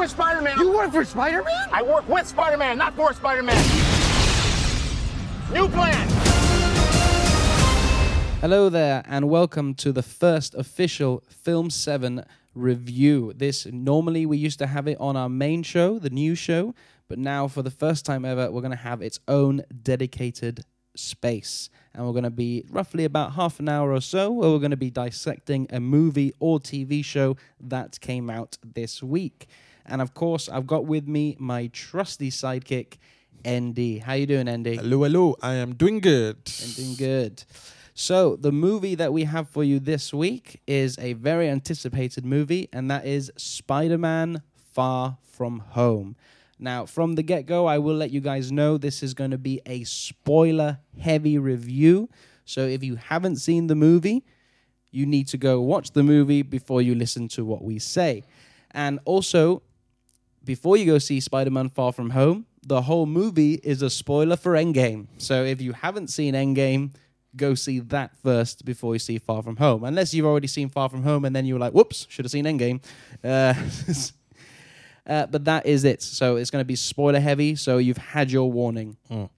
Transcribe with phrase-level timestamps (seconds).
[0.00, 0.58] with Spider-Man.
[0.58, 1.68] You work for Spider-Man?
[1.70, 3.62] I work with Spider-Man, not for Spider-Man.
[5.52, 6.08] New plan.
[8.40, 12.24] Hello there, and welcome to the first official Film 7
[12.54, 13.34] review.
[13.36, 16.74] This normally we used to have it on our main show, the new show,
[17.06, 20.64] but now for the first time ever, we're going to have its own dedicated
[20.96, 21.68] space.
[21.92, 24.70] And we're going to be roughly about half an hour or so where we're going
[24.70, 29.46] to be dissecting a movie or TV show that came out this week.
[29.86, 32.98] And of course, I've got with me my trusty sidekick,
[33.44, 33.98] Andy.
[33.98, 34.76] How you doing, Andy?
[34.76, 35.36] Hello, hello.
[35.42, 36.36] I am doing good.
[36.62, 37.44] I'm doing good.
[37.94, 42.68] So, the movie that we have for you this week is a very anticipated movie,
[42.72, 46.16] and that is Spider Man Far From Home.
[46.58, 49.38] Now, from the get go, I will let you guys know this is going to
[49.38, 52.08] be a spoiler heavy review.
[52.44, 54.24] So, if you haven't seen the movie,
[54.90, 58.22] you need to go watch the movie before you listen to what we say.
[58.70, 59.62] And also,
[60.44, 64.36] before you go see Spider Man Far From Home, the whole movie is a spoiler
[64.36, 65.06] for Endgame.
[65.18, 66.94] So, if you haven't seen Endgame,
[67.36, 69.84] go see that first before you see Far From Home.
[69.84, 72.32] Unless you've already seen Far From Home and then you were like, whoops, should have
[72.32, 72.82] seen Endgame.
[73.22, 73.54] Uh,
[75.10, 76.02] uh, but that is it.
[76.02, 77.56] So it's going to be spoiler heavy.
[77.56, 78.96] So you've had your warning.
[79.10, 79.30] Mm.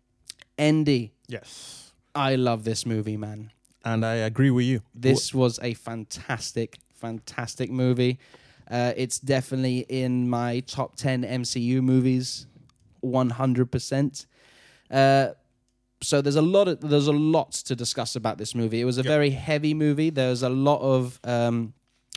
[0.58, 1.92] Andy, Yes.
[2.14, 3.52] I love this movie, man.
[3.84, 4.82] And I agree with you.
[4.94, 8.18] This was a fantastic, fantastic movie.
[8.72, 12.46] Uh, it's definitely in my top 10 MCU movies,
[13.04, 14.26] 100%.
[14.90, 15.28] Uh,
[16.00, 18.80] so there's a lot of there's a lot to discuss about this movie.
[18.80, 19.06] It was a Yep.
[19.10, 20.10] very heavy movie.
[20.10, 21.74] There's a lot of um,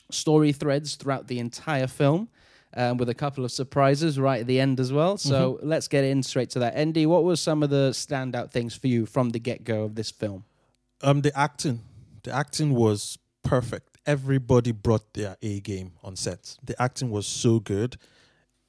[0.10, 2.30] story threads throughout the entire film,
[2.76, 5.18] um, with a couple of surprises right at the end as well.
[5.18, 6.74] So let's get in straight to that.
[6.76, 9.96] Andy, what were some of the standout things for you from the get go of
[9.96, 10.46] this film?
[11.02, 11.82] Um, the acting,
[12.24, 13.95] the acting was perfect.
[14.06, 16.58] Everybody brought their A game on set.
[16.64, 17.98] The acting was so good.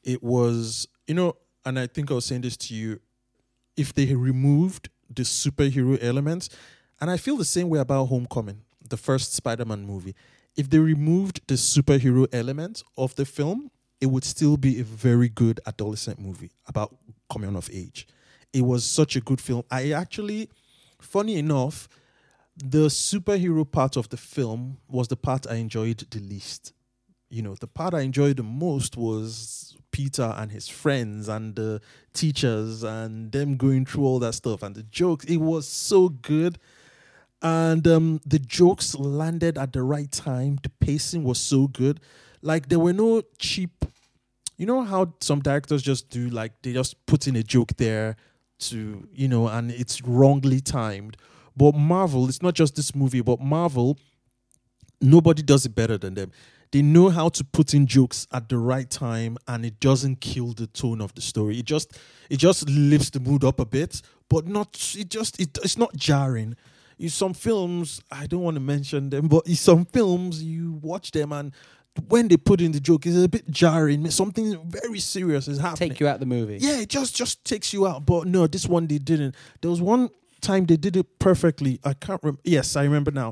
[0.02, 3.00] It was, you know, and I think I was saying this to you.
[3.76, 6.48] If they removed the superhero elements,
[7.00, 10.14] and I feel the same way about Homecoming, the first Spider-Man movie.
[10.56, 13.70] If they removed the superhero element of the film,
[14.00, 16.96] it would still be a very good adolescent movie about
[17.30, 18.06] coming of age.
[18.52, 19.64] It was such a good film.
[19.70, 20.48] I actually,
[20.98, 21.88] funny enough,
[22.56, 26.72] the superhero part of the film was the part I enjoyed the least.
[27.28, 31.80] You know, the part I enjoyed the most was Peter and his friends and the
[32.12, 35.24] teachers and them going through all that stuff and the jokes.
[35.26, 36.58] It was so good.
[37.42, 40.58] And um, the jokes landed at the right time.
[40.62, 42.00] The pacing was so good.
[42.42, 43.84] Like there were no cheap
[44.56, 48.16] you know how some directors just do like they just put in a joke there
[48.58, 51.16] to you know and it's wrongly timed
[51.56, 53.98] but marvel it's not just this movie but marvel
[55.00, 56.30] nobody does it better than them
[56.72, 60.52] they know how to put in jokes at the right time and it doesn't kill
[60.52, 61.98] the tone of the story it just
[62.30, 65.94] it just lifts the mood up a bit but not it just it, it's not
[65.96, 66.56] jarring
[66.98, 71.10] in some films i don't want to mention them but in some films you watch
[71.12, 71.52] them and
[72.08, 75.90] when they put in the joke it's a bit jarring something very serious is happening
[75.90, 76.58] Take you out the movie.
[76.60, 78.04] yeah, it just just takes you out.
[78.04, 79.34] But no, this one they didn't.
[79.62, 80.10] There was one
[80.46, 81.72] time they did it perfectly.
[81.84, 82.40] I can't remember.
[82.44, 83.30] Yes, I remember now.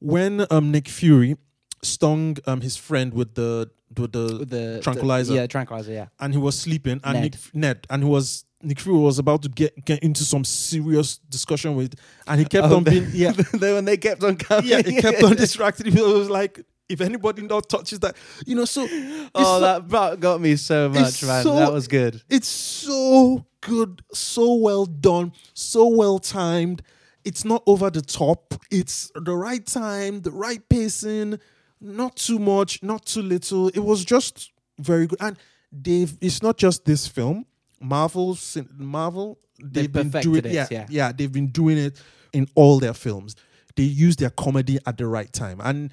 [0.00, 1.36] When um Nick Fury
[1.82, 5.92] stung um his friend with the with the, With the tranquilizer, the- yeah, tranquilizer.
[5.92, 6.06] Yeah.
[6.18, 7.22] and he was sleeping, and Ned.
[7.22, 11.18] Nick Ned, and he was Nick Fury was about to get get into some serious
[11.28, 11.94] discussion with,
[12.26, 14.70] and he kept Oh, on being yeah Then when they kept on coming.
[14.70, 15.92] yeah he kept on distracting.
[15.92, 16.60] He was like.
[16.92, 18.16] If anybody not touches that,
[18.46, 18.86] you know, so
[19.34, 21.42] Oh, that got me so much, man.
[21.42, 22.22] so- that was good.
[22.28, 26.82] It's so good, so well done, so well timed.
[27.24, 28.54] It's not over the top.
[28.70, 31.38] It's the right time, the right pacing,
[31.80, 33.68] not too much, not too little.
[33.68, 35.18] It was just very good.
[35.20, 35.36] And
[35.70, 37.46] they've it's not just this film.
[37.80, 38.36] Marvel
[38.76, 41.12] Marvel they've, They've been doing it, yeah, yeah.
[41.12, 42.00] they've been doing it
[42.32, 43.36] in all their films.
[43.76, 45.60] They use their comedy at the right time.
[45.62, 45.92] And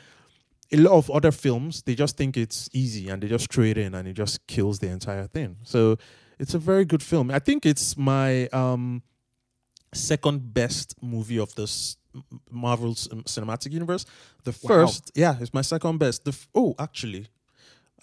[0.71, 3.77] a lot of other films, they just think it's easy and they just throw it
[3.77, 5.57] in and it just kills the entire thing.
[5.63, 5.97] So
[6.37, 7.31] it's a very good film.
[7.31, 9.01] I think it's my um,
[9.93, 11.97] second best movie of this
[12.51, 14.05] Marvel Cinematic Universe.
[14.43, 16.25] The first, yeah, it's my second best.
[16.25, 17.27] The f- oh, actually,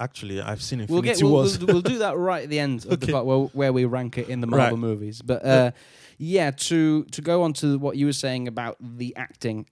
[0.00, 1.58] actually, I've seen We'll Infinity get we'll, Wars.
[1.58, 4.18] we'll, we'll do that right at the end of the part where, where we rank
[4.18, 4.78] it in the Marvel Right.
[4.78, 5.22] movies.
[5.22, 5.70] But uh,
[6.18, 9.66] yeah, to to go on to what you were saying about the acting,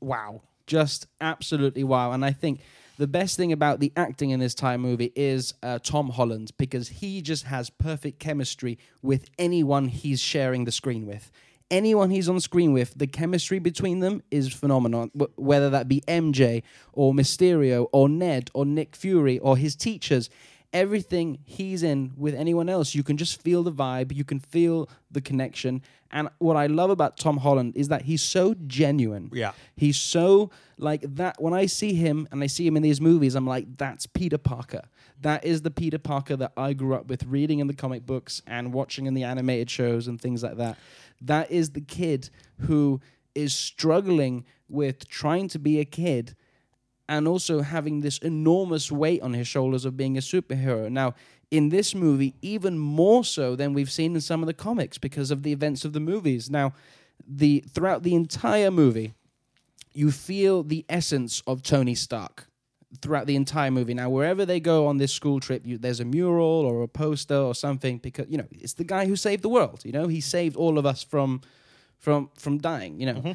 [0.00, 2.12] wow, just absolutely wow.
[2.12, 2.60] And I think
[2.96, 6.88] the best thing about the acting in this time movie is uh, Tom Holland because
[6.88, 11.30] he just has perfect chemistry with anyone he's sharing the screen with.
[11.70, 15.08] Anyone he's on screen with, the chemistry between them is phenomenal.
[15.18, 16.62] Wh- Whether that be MJ
[16.92, 20.28] or Mysterio or Ned or Nick Fury or his teachers,
[20.74, 24.90] everything he's in with anyone else, you can just feel the vibe, you can feel
[25.10, 25.80] the connection.
[26.10, 29.30] And what I love about Tom Holland is that he's so genuine.
[29.32, 29.52] Yeah.
[29.76, 31.40] He's so like that.
[31.40, 34.38] When I see him and I see him in these movies, I'm like, that's Peter
[34.38, 34.82] Parker.
[35.20, 38.42] That is the Peter Parker that I grew up with reading in the comic books
[38.46, 40.76] and watching in the animated shows and things like that.
[41.22, 42.30] That is the kid
[42.62, 43.00] who
[43.34, 46.34] is struggling with trying to be a kid
[47.08, 50.90] and also having this enormous weight on his shoulders of being a superhero.
[50.90, 51.14] Now,
[51.50, 55.30] in this movie, even more so than we've seen in some of the comics because
[55.30, 56.50] of the events of the movies.
[56.50, 56.72] Now,
[57.26, 59.14] the throughout the entire movie,
[59.92, 62.48] you feel the essence of Tony Stark
[63.00, 63.94] throughout the entire movie.
[63.94, 67.36] Now, wherever they go on this school trip, you, there's a mural or a poster
[67.36, 69.82] or something because you know it's the guy who saved the world.
[69.84, 71.42] You know, he saved all of us from
[71.98, 72.98] from from dying.
[73.00, 73.14] You know.
[73.14, 73.32] Mm-hmm.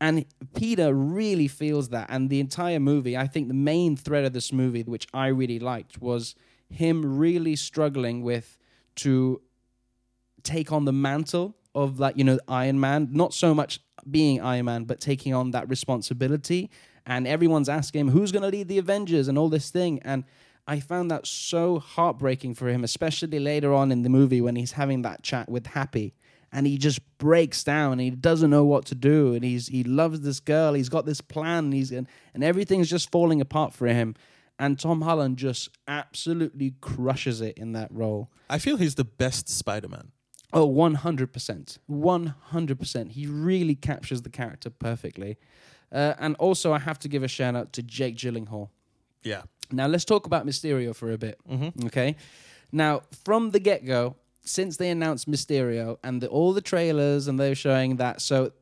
[0.00, 2.08] And Peter really feels that.
[2.10, 5.58] And the entire movie, I think the main thread of this movie, which I really
[5.58, 6.34] liked, was
[6.68, 8.58] him really struggling with
[8.96, 9.40] to
[10.42, 13.08] take on the mantle of like, you know, Iron Man.
[13.12, 16.70] Not so much being Iron Man, but taking on that responsibility.
[17.06, 20.00] And everyone's asking him, who's going to lead the Avengers and all this thing.
[20.02, 20.24] And
[20.66, 24.72] I found that so heartbreaking for him, especially later on in the movie when he's
[24.72, 26.14] having that chat with Happy
[26.52, 29.82] and he just breaks down and he doesn't know what to do and he's he
[29.84, 33.72] loves this girl he's got this plan and he's and, and everything's just falling apart
[33.74, 34.14] for him
[34.58, 39.48] and Tom Holland just absolutely crushes it in that role I feel he's the best
[39.48, 40.12] Spider-Man.
[40.52, 45.36] oh 100% 100% he really captures the character perfectly
[45.92, 48.68] uh, and also I have to give a shout out to Jake Gyllenhaal
[49.22, 49.42] Yeah.
[49.70, 51.38] now let's talk about Mysterio for a bit.
[51.50, 51.86] Mm-hmm.
[51.86, 52.16] Okay.
[52.72, 54.16] Now, from the get go,
[54.46, 58.52] since they announced Mysterio and the, all the trailers and they're showing that, so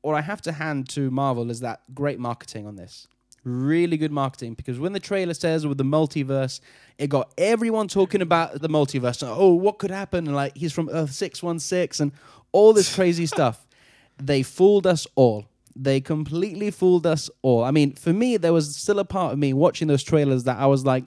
[0.00, 3.06] what I have to hand to Marvel is that great marketing on this.
[3.44, 6.60] Really good marketing because when the trailer says with the multiverse,
[6.98, 9.22] it got everyone talking about the multiverse.
[9.26, 10.26] Oh, what could happen?
[10.26, 12.12] And like he's from Earth 616 and
[12.52, 13.66] all this crazy stuff.
[14.16, 15.46] They fooled us all.
[15.76, 17.64] They completely fooled us all.
[17.64, 20.56] I mean, for me, there was still a part of me watching those trailers that
[20.56, 21.04] I was like,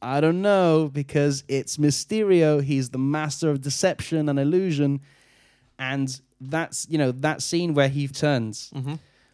[0.00, 2.62] I don't know, because it's Mysterio.
[2.62, 5.00] He's the master of deception and illusion.
[5.78, 8.70] And that's, you know, that scene where he turns.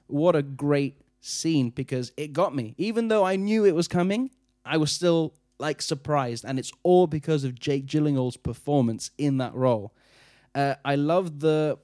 [0.07, 2.75] What a great scene because it got me.
[2.79, 4.31] Even though I knew it was coming,
[4.65, 6.45] I was still like surprised.
[6.45, 9.93] And it's all because of Jake Gyllenhaal's performance in that role.
[10.55, 11.79] Uh, I love the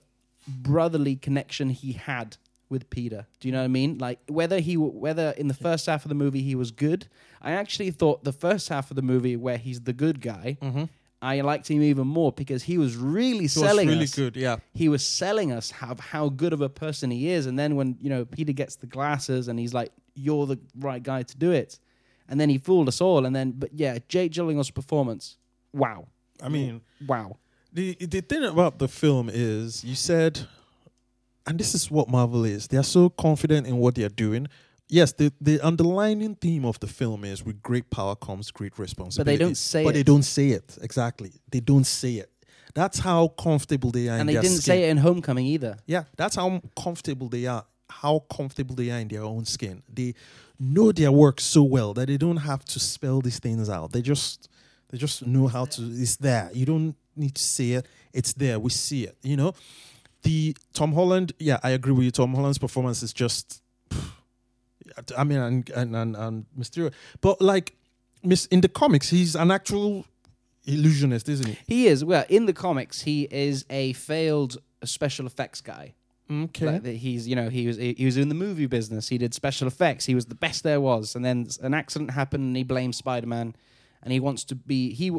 [0.46, 2.36] brotherly connection he had
[2.70, 3.26] with Peter.
[3.40, 3.98] Do you know what I mean?
[3.98, 7.08] Like whether he w- whether in the first half of the movie he was good,
[7.42, 10.84] I actually thought the first half of the movie where he's the good guy, mm-hmm.
[11.22, 14.14] I liked him even more because he was really He was selling really us.
[14.14, 14.36] good.
[14.36, 14.56] Yeah.
[14.72, 17.96] He was selling us how how good of a person he is, and then when
[18.00, 21.50] you know Peter gets the glasses and he's like, "You're the right guy to do
[21.50, 21.78] it,"
[22.28, 25.36] and then he fooled us all, and then but yeah, Jake Gyllenhaal's performance,
[25.72, 26.06] wow,
[26.42, 27.36] I mean, wow.
[27.72, 30.46] the the thing about the film is you said
[31.46, 32.68] and this is what Marvel is.
[32.68, 34.46] They are so confident in what they are doing.
[34.88, 39.24] Yes, the, the underlining theme of the film is with great power comes great responsibility.
[39.36, 39.92] But they don't say But it.
[39.94, 40.76] they don't say it.
[40.82, 41.32] Exactly.
[41.50, 42.30] They don't say it.
[42.74, 44.60] That's how comfortable they are in And they didn't skin.
[44.62, 45.76] say it in Homecoming either.
[45.86, 47.64] Yeah, that's how comfortable they are.
[47.88, 49.82] How comfortable they are in their own skin.
[49.92, 50.14] They
[50.58, 53.92] know their work so well that they don't have to spell these things out.
[53.92, 54.48] They just
[54.90, 55.82] they just know how to.
[55.82, 56.50] It's there.
[56.52, 57.86] You don't need to say it.
[58.12, 58.58] It's there.
[58.60, 59.16] We see it.
[59.22, 59.54] You know,
[60.22, 61.32] the Tom Holland.
[61.38, 62.10] Yeah, I agree with you.
[62.10, 63.62] Tom Holland's performance is just.
[65.16, 67.76] I mean, and and and, and Mysterio, but like,
[68.22, 70.04] Miss in the comics, he's an actual
[70.64, 71.58] illusionist, isn't he?
[71.66, 73.02] He is well in the comics.
[73.02, 75.94] He is a failed special effects guy.
[76.30, 76.66] Okay.
[76.66, 79.08] Like that he's you know he was he was in the movie business.
[79.08, 80.06] He did special effects.
[80.06, 81.16] He was the best there was.
[81.16, 83.54] And then an accident happened, and he blames Spider Man.
[84.02, 85.10] And he wants to be he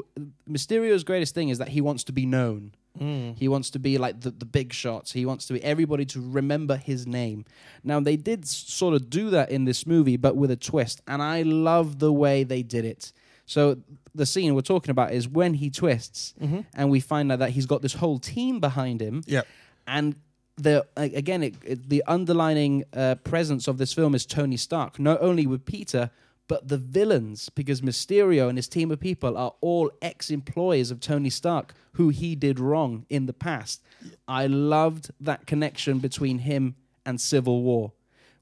[0.50, 2.74] Mysterio's greatest thing is that he wants to be known.
[3.00, 5.12] He wants to be like the, the big shots.
[5.14, 7.46] He wants to be everybody to remember his name.
[7.84, 11.22] Now they did sort of do that in this movie, but with a twist, and
[11.22, 13.12] I love the way they did it.
[13.46, 13.78] So
[14.14, 16.34] the scene we're talking about is when he twists,
[16.76, 19.42] and we find out that he's got this whole team behind him Yeah.
[19.88, 20.16] and
[20.58, 25.20] the again it, it, the underlining uh, presence of this film is Tony Stark not
[25.22, 26.12] only with Peter
[26.52, 31.30] but the villains because Mysterio and his team of people are all ex-employees of Tony
[31.30, 33.82] Stark who he did wrong in the past.
[34.28, 37.94] I loved that connection between him and Civil War.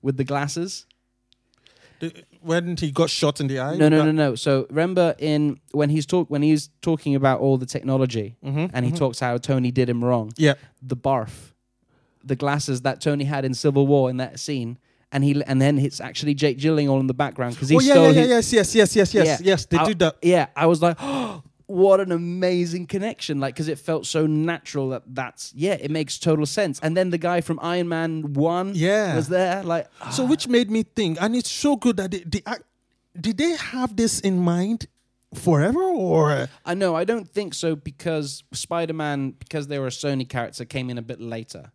[0.02, 0.88] With the glasses?
[2.42, 3.76] When he got shot in the eye.
[3.76, 4.34] no no no no.
[4.34, 8.86] So remember in when he's talk when he's talking about all the technology mm-hmm, and
[8.86, 8.98] he mm-hmm.
[8.98, 10.34] talks how Tony did him wrong.
[10.36, 10.56] Yeah.
[10.82, 11.54] the barf,
[12.24, 14.80] the glasses that Tony had in Civil War in that scene,
[15.12, 17.94] and he and then it's actually Jake Gyllenhaal in the background because he oh yeah,
[17.94, 19.66] stole yeah, yeah, yes, yes, yes, yes, yes, yes.
[19.66, 20.18] They I, did that.
[20.22, 23.40] Yeah, I was like, oh, what an amazing connection!
[23.40, 26.80] Like, because it felt so natural that that's yeah, it makes total sense.
[26.82, 29.16] And then the guy from Iron Man One, Yeah.
[29.16, 29.64] was there.
[29.64, 30.28] Like, So ah.
[30.28, 32.64] which made me think, and it's so good that they, they act,
[33.20, 34.88] did they have this in mind
[35.34, 39.92] forever or I know, I don't think so because Spider Man, because they were a
[39.92, 41.72] Sony character, came in a bit later.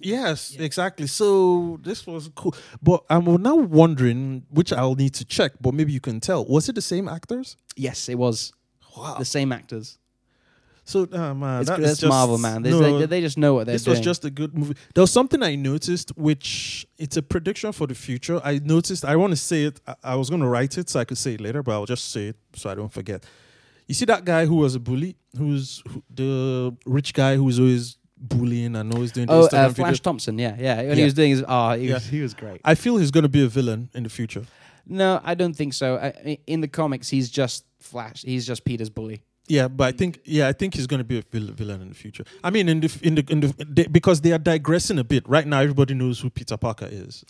[0.00, 1.06] Yes exactly.
[1.06, 2.54] So this was cool.
[2.82, 6.44] But i'm now wondering which i'll need to check but maybe you can tell.
[6.44, 7.56] Was it the same actors?
[7.76, 8.52] Yes, it was.
[8.96, 9.16] Wow.
[9.18, 9.98] The same actors.
[10.84, 12.62] so uh, man It's, that that's just, Marvel, man.
[12.62, 13.96] They, no, they, they just know what they're this doing.
[13.96, 14.74] This was just a good movie.
[14.94, 18.40] There was something i noticed which it's a prediction for the future.
[18.44, 21.00] I noticed i want to say it I, I was going to write it so
[21.00, 23.24] i could say it later but i'll just say it so i don't forget.
[23.88, 25.16] You see that guy who was a bully?
[25.38, 29.72] Who's who, the rich guy who's always bullying and always doing the Oh, uh, Flash
[29.98, 30.02] videos?
[30.02, 30.76] Thompson, yeah, yeah.
[30.78, 30.94] When Yeah.
[30.94, 31.94] he was doing his, oh, he, Yeah.
[31.94, 32.60] was, he was great.
[32.64, 34.44] I feel he's going to be a villain in the future.
[34.86, 35.96] No, I don't think so.
[35.96, 38.22] I, I- in the comics, he's just Flash.
[38.22, 39.22] He's just Peter's bully.
[39.48, 41.94] Yeah, but I think yeah, I think he's going to be a villain in the
[41.94, 42.24] future.
[42.42, 45.22] I mean, in the in the in the they, because they are digressing a bit
[45.28, 45.60] right now.
[45.60, 47.24] Everybody knows who Peter Parker is.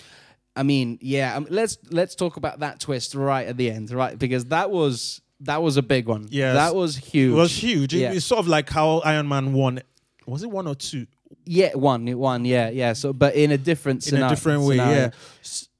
[0.54, 1.36] I mean, yeah.
[1.36, 4.18] Um, let's let's talk about that twist right at the end, right?
[4.18, 6.26] Because that was that was a big one.
[6.30, 7.32] Yeah, that was huge.
[7.32, 7.94] It was huge.
[7.94, 8.12] It- Yeah.
[8.12, 9.80] It's sort of like how Iron Man won.
[10.26, 11.06] Was it one or two?
[11.44, 12.44] Yeah, one, one.
[12.44, 12.92] Yeah, yeah.
[12.92, 14.96] So, but in a different In a different way, scenario.
[14.96, 15.10] yeah.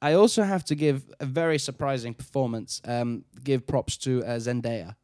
[0.03, 2.81] I also have to give a very surprising performance.
[2.85, 4.95] Um, give props to uh, Zendaya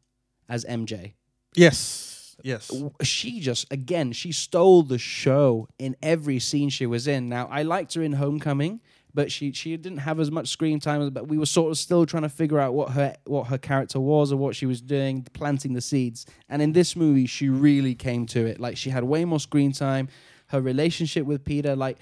[0.48, 1.14] as MJ.
[1.54, 2.70] Yes, yes.
[3.02, 7.62] she just again she stole the show in every scene she was in now i
[7.62, 8.80] liked her in homecoming
[9.14, 12.06] but she she didn't have as much screen time but we were sort of still
[12.06, 15.22] trying to figure out what her what her character was or what she was doing
[15.32, 16.26] planting the seeds.
[16.48, 18.60] And in this movie she really came to it.
[18.60, 20.08] Like she had way more screen time.
[20.48, 21.98] Her relationship with peter like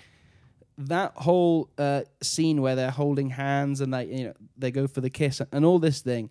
[0.77, 5.01] that whole uh, scene where they're holding hands and they you know they go for
[5.01, 6.31] the kiss and all this thing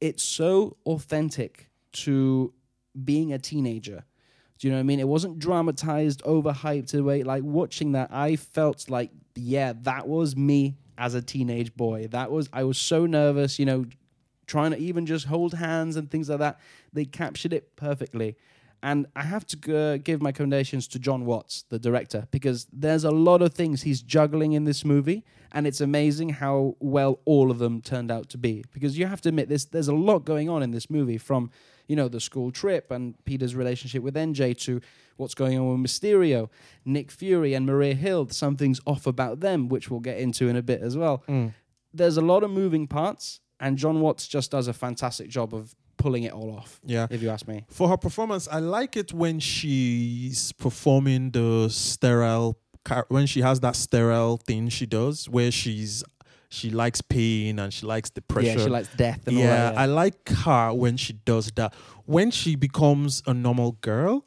[0.00, 2.52] it's so authentic to
[3.04, 4.04] being a teenager
[4.58, 5.00] do you know what I mean?
[5.00, 8.10] It wasn't dramatized, overhyped to way like watching that.
[8.12, 12.06] I felt like, yeah, that was me as a teenage boy.
[12.08, 13.84] That was I was so nervous, you know,
[14.46, 16.58] trying to even just hold hands and things like that.
[16.92, 18.36] They captured it perfectly.
[18.86, 23.02] And I have to uh, give my commendations to John Watts, the director, because there's
[23.02, 27.50] a lot of things he's juggling in this movie, and it's amazing how well all
[27.50, 28.64] of them turned out to be.
[28.72, 31.50] Because you have to admit, this there's a lot going on in this movie, from
[31.88, 34.80] you know the school trip and Peter's relationship with MJ to
[35.16, 36.48] what's going on with Mysterio,
[36.84, 38.28] Nick Fury, and Maria Hill.
[38.28, 41.24] Something's off about them, which we'll get into in a bit as well.
[41.92, 45.74] There's a lot of moving parts, and John Watts just does a fantastic job of
[45.96, 46.80] pulling it all off.
[46.84, 47.06] Yeah.
[47.10, 47.64] if you ask me.
[47.68, 52.58] For her performance, I like it when she's performing the sterile
[53.08, 56.04] when she has that sterile thing she does where she's
[56.48, 58.58] she likes pain and she likes the pressure.
[58.58, 59.78] Yeah, she likes death and all yeah, that.
[59.78, 61.74] I like her when she does that.
[62.04, 64.24] When she becomes a normal girl,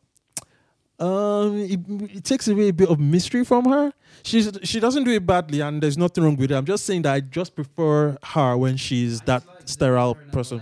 [1.00, 1.80] um, it,
[2.18, 3.94] it takes away a bit of mystery from her.
[4.24, 6.56] She's she doesn't do it badly, and there's nothing wrong with it.
[6.56, 10.62] I'm just saying that I just prefer her when she's that sterile person.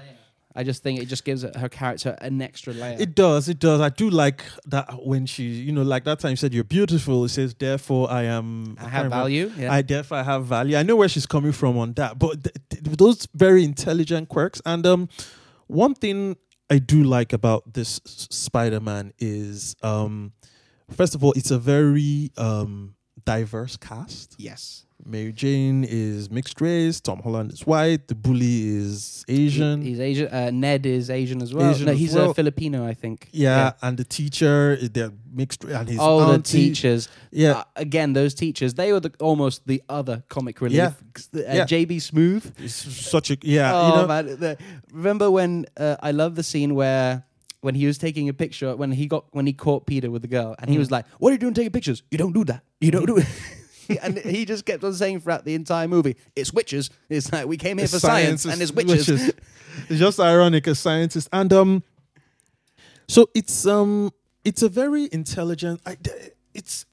[0.58, 2.98] I just think it just gives her character an extra layer.
[3.00, 3.80] It does, it does.
[3.80, 7.24] I do like that when she, you know, like that time you said you're beautiful.
[7.26, 8.76] It says therefore I am.
[8.80, 9.52] I can't have value.
[9.56, 9.72] Yeah.
[9.72, 10.76] I therefore have value.
[10.76, 14.60] I know where she's coming from on that, but th- th- those very intelligent quirks.
[14.66, 15.10] And um,
[15.68, 16.38] one thing
[16.72, 20.34] I do like about this Spider-Man is, um,
[20.92, 22.96] first of all, it's a very um
[23.26, 24.36] diverse cast.
[24.40, 24.87] yes.
[25.06, 27.00] Mary Jane is mixed race.
[27.00, 28.08] Tom Holland is white.
[28.08, 29.82] The bully is Asian.
[29.82, 30.28] He's Asian.
[30.28, 31.70] Uh, Ned is Asian as well.
[31.70, 32.32] Asian no, he's well.
[32.32, 33.30] a Filipino, I think.
[33.32, 37.08] yeah, and the teacher, they're mixed, and his Oh, the teachers.
[37.32, 40.78] Yeah, Uh, again, those teachers, they were the, almost the other comic relief.
[40.78, 40.92] Yeah.
[41.34, 41.66] Uh, Yeah.
[41.66, 42.52] JB Smoove.
[42.60, 43.72] it's such a yeah.
[43.74, 44.26] oh, you know, man.
[44.26, 44.58] The,
[44.92, 47.24] remember when uh, I love the scene where
[47.62, 50.28] when he was taking a picture when he got when he caught Peter with the
[50.28, 50.74] girl and Mm.
[50.74, 52.04] he was like, "What are you doing taking pictures?
[52.12, 52.62] You don't do that.
[52.82, 53.26] You don't do it."
[54.02, 57.58] and he just kept on saying throughout the entire movie, "It's witches." It's like we
[57.58, 59.08] came here It's for science, science, and it's witches.
[59.08, 59.34] witches.
[59.90, 61.84] it's just ironic, a scientist, and um,
[63.08, 64.12] so it's um,
[64.44, 65.82] it's a very intelligent.
[65.86, 65.98] I,
[66.54, 66.86] it's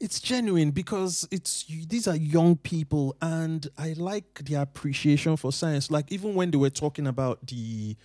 [0.00, 5.90] it's genuine because it's these are young people, and I like their appreciation for science.
[5.90, 7.96] Like even when they were talking about the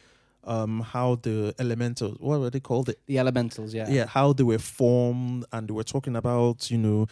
[0.43, 3.89] um how the elementals what were they called it The elementals, yeah.
[3.89, 7.07] yeah how they were formed and they were talking about you know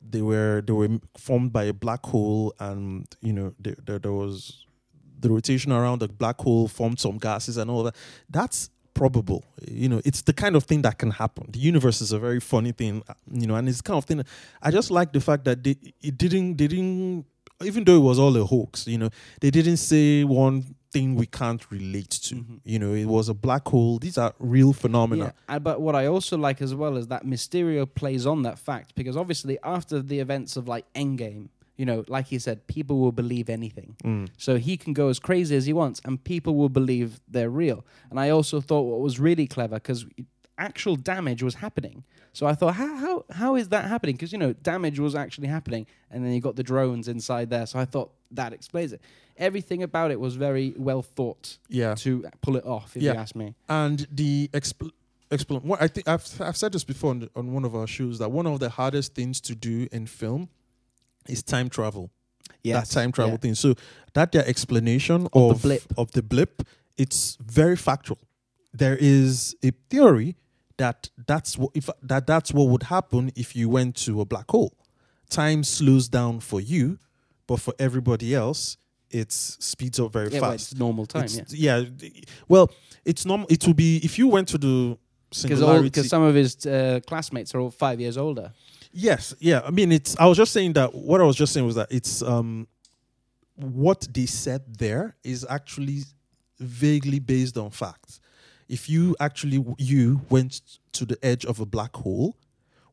[0.00, 4.12] they were they were formed by a black hole and you know there, there, there
[4.12, 4.64] was
[5.20, 7.96] the rotation around the black hole formed some gases and all that
[8.30, 9.44] that's probable.
[9.66, 11.46] You know, it's the kind of thing that can happen.
[11.50, 13.02] The universe is a very funny thing,
[13.32, 14.24] you know, and it's kind of thing.
[14.60, 17.24] I just like the fact that they it didn't they didn't
[17.62, 19.10] even though it was all a hoax, you know,
[19.40, 22.36] they didn't say one thing we can't relate to.
[22.36, 22.56] Mm-hmm.
[22.64, 23.98] You know, it was a black hole.
[23.98, 25.34] These are real phenomena.
[25.48, 28.94] Yeah, but what I also like as well is that Mysterio plays on that fact
[28.94, 33.12] because obviously after the events of like Endgame, you know, like he said, people will
[33.12, 33.96] believe anything.
[34.02, 34.28] Mm.
[34.36, 37.84] So he can go as crazy as he wants, and people will believe they're real.
[38.10, 40.04] And I also thought what was really clever because
[40.58, 42.04] actual damage was happening.
[42.32, 44.16] So I thought, how how how is that happening?
[44.16, 47.66] Because you know, damage was actually happening, and then you got the drones inside there.
[47.66, 49.00] So I thought that explains it.
[49.36, 51.94] Everything about it was very well thought Yeah.
[51.96, 52.96] to pull it off.
[52.96, 53.12] If Yeah.
[53.14, 53.54] you ask me.
[53.68, 54.90] And the expl-
[55.30, 58.18] expl- what I think I've I've said this before on, on one of our shows
[58.18, 60.48] that one of the hardest things to do in film
[61.28, 62.10] is time travel.
[62.62, 62.80] Yeah.
[62.80, 63.38] That time travel yeah.
[63.38, 63.54] thing.
[63.54, 63.74] So
[64.14, 65.82] that their explanation Of of the blip.
[65.96, 66.62] of the blip,
[66.96, 68.18] it's very factual.
[68.72, 70.36] There is a theory
[70.78, 74.50] that that's what if that that's what would happen if you went to a black
[74.50, 74.72] hole.
[75.28, 76.98] Time slows down for you,
[77.46, 78.78] but for everybody else,
[79.10, 80.72] it speeds up very Yeah, well, fast.
[80.72, 81.24] it's normal time.
[81.24, 81.84] It's- yeah.
[82.00, 82.10] yeah.
[82.48, 82.70] Well,
[83.04, 83.46] it's normal.
[83.50, 84.96] It will be if you went to the
[85.30, 88.52] singularity Because some of his uh, classmates are all five years older.
[88.92, 89.60] Yes, yeah.
[89.66, 90.16] I mean, it's.
[90.18, 90.94] I was just saying that.
[90.94, 92.66] What I was just saying was that it's um,
[93.56, 96.02] what they said there is actually
[96.58, 98.20] vaguely based on facts.
[98.68, 100.60] If you actually you went
[100.92, 102.36] to the edge of a black hole,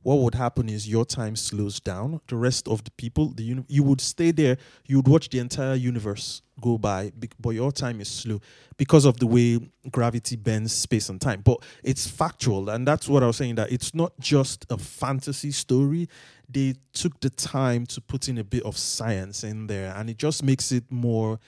[0.05, 2.21] what would happen is your time slows down.
[2.27, 4.57] The rest of the people, the uni- you would stay there.
[4.85, 8.39] You would watch the entire universe go by, but your time is slow
[8.77, 11.41] because of the way gravity bends space and time.
[11.41, 13.55] But it's factual, and that's what I was saying.
[13.55, 16.07] That it's not just a fantasy story.
[16.47, 20.17] They took the time to put in a bit of science in there, and it
[20.17, 21.39] just makes it more.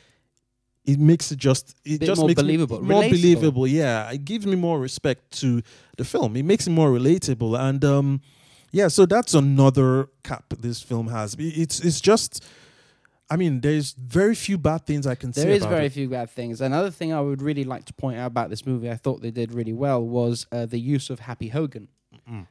[0.88, 3.10] It makes it just it just more makes believable, more relatable.
[3.12, 3.68] believable.
[3.68, 5.62] Yeah, it gives me more respect to
[5.98, 6.36] the film.
[6.38, 8.22] It makes it more relatable, and um,
[8.72, 8.88] yeah.
[8.88, 11.36] So that's another cap this film has.
[11.38, 12.44] It's it's just.
[13.30, 15.92] I mean, there's very few bad things I can There say There is very it.
[15.92, 16.62] few bad things.
[16.62, 19.32] Another thing I would really like to point out about this movie, I thought they
[19.32, 21.90] did really well, was uh, the use of Happy Hogan,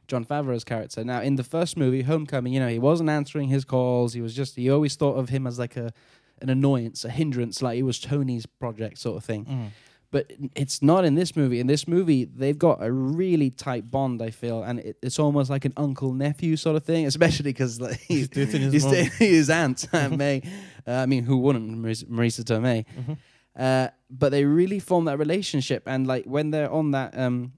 [0.07, 1.03] Jon Favreau's character.
[1.03, 4.13] Now, in the first movie, Homecoming, you know, he wasn't answering his calls.
[4.13, 5.95] He was just, he always thought of him as like a
[6.41, 9.45] an annoyance, a hindrance, like it was Tony's project sort of thing.
[9.45, 9.69] Mm.
[10.13, 11.59] But it's not in this movie.
[11.59, 15.51] In this movie, they've got a really tight bond, I feel, and it, it's almost
[15.51, 17.07] like an uncle nephew sort of thing.
[17.13, 20.43] Especially because like, he's, dating his he's his aunt Aunt May.
[20.87, 21.69] Uh, I mean, who wouldn't?
[21.71, 22.87] Marisa, Marisa Tomei.
[22.87, 23.13] Mm-hmm.
[23.59, 27.53] Uh, but they really form that relationship, and like when they're on that, um,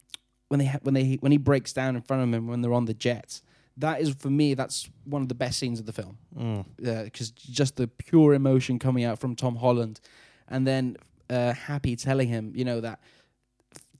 [0.48, 2.72] when they ha- when they when he breaks down in front of him when they're
[2.72, 3.40] on the jet,
[3.78, 6.64] that is for me that's one of the best scenes of the film Mm.
[7.04, 10.00] because just the pure emotion coming out from Tom Holland,
[10.48, 10.96] and then
[11.30, 13.00] uh, Happy telling him, you know that,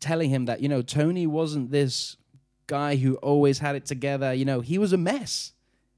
[0.01, 2.17] telling him that you know Tony wasn't this
[2.67, 4.33] guy who always had it together.
[4.35, 5.53] You know he was a mess.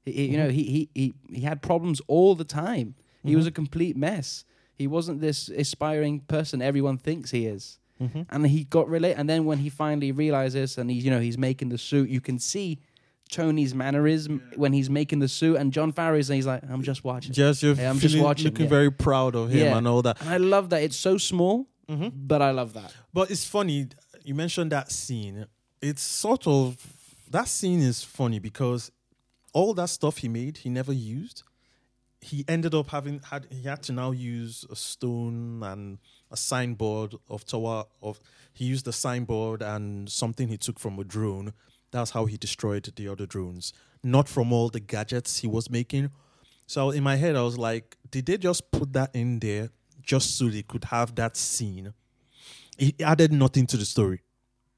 [0.05, 2.95] He, he- you know he, he he he had problems all the time.
[3.23, 4.45] He was a complete mess.
[4.75, 7.77] He wasn't this aspiring person everyone thinks he is.
[8.01, 8.21] Mm-hmm.
[8.31, 9.13] And he got relate.
[9.13, 12.19] And then when he finally realizes, and he's you know he's making the suit, you
[12.19, 12.79] can see
[13.31, 15.55] Tony's mannerism when he's making the suit.
[15.55, 18.45] And John Farris, and he's like, "I'm just watching." Just you're Hey, I'm just watching,
[18.45, 18.69] looking yeah.
[18.69, 19.77] very proud of him Yeah.
[19.77, 20.21] and all that.
[20.21, 22.09] And I love that it's so small, Mm-hmm.
[22.13, 22.93] but I love that.
[23.13, 23.87] But it's funny
[24.23, 25.47] you mentioned that scene.
[25.81, 26.77] It's sort of
[27.31, 28.91] that scene is funny because
[29.53, 31.43] all that stuff he made, he never used.
[32.23, 35.97] He ended up having had he had to now use a stone and
[36.29, 38.19] a signboard of tower of
[38.53, 41.53] he used the signboard and something he took from a drone.
[41.91, 43.73] That's how he destroyed the other drones,
[44.03, 46.09] not from all the gadgets he was making.
[46.67, 49.69] So in my head, I was like, did they just put that in there
[50.01, 51.93] just so they could have that scene?
[52.77, 54.21] It added nothing to the story.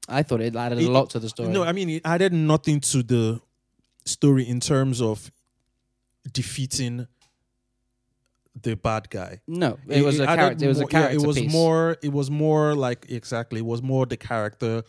[0.08, 1.50] I thought it added It- a lot to the story.
[1.50, 3.40] No, I mean it added nothing to the
[4.04, 5.30] story in terms of
[6.32, 7.06] defeating
[8.60, 9.40] the bad guy.
[9.46, 10.64] no, it, was a character.
[10.64, 11.52] It was a more- yeah, it was piece.
[11.52, 11.96] more.
[12.02, 13.60] It was more like exactly.
[13.60, 14.82] It was more the character,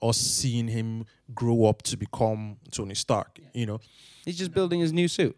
[0.00, 3.38] or seeing him grow up to become Tony Stark.
[3.52, 3.80] You know.
[4.24, 5.36] He's just building his new suit.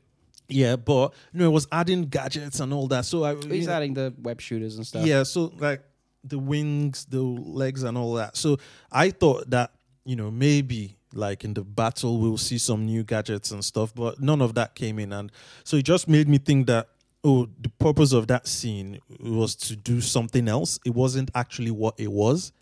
[0.48, 3.04] Yeah, but you know, it was adding gadgets and all that.
[3.04, 5.06] So I, He's know, adding the web shooters and stuff.
[5.06, 5.82] Yeah, so like
[6.24, 8.36] the wings, the legs, and all that.
[8.36, 8.58] So
[8.90, 9.72] I thought that
[10.04, 14.20] you know maybe like in the battle we'll see some new gadgets and stuff, but
[14.20, 15.30] none of that came in, and
[15.64, 16.88] so it just made me think that
[17.22, 20.78] oh, the purpose of that scene was to do something else.
[20.84, 22.52] It wasn't actually what it was.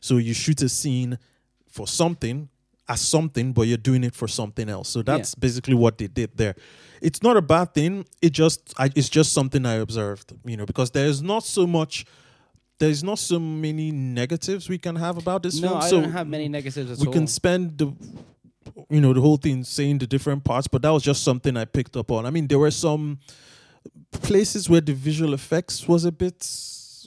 [0.00, 1.18] So you shoot a scene
[1.68, 2.48] for something
[2.88, 4.88] as something, but you're doing it for something else.
[4.88, 6.54] So that's basically what they did there.
[7.02, 8.06] It's not a bad thing.
[8.22, 12.06] It just, I, it's just something I observed, you know, because there's not so much
[12.78, 15.80] there's not so many negatives we can have about this no, film.
[15.80, 17.12] I so don't have many negatives at we all.
[17.12, 17.92] can spend the
[18.90, 21.64] you know the whole thing saying the different parts but that was just something i
[21.64, 23.18] picked up on i mean there were some
[24.10, 26.44] places where the visual effects was a bit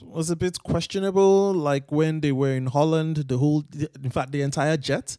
[0.02, 3.64] was a bit questionable like when they were in holland the whole
[4.02, 5.16] in fact the entire jet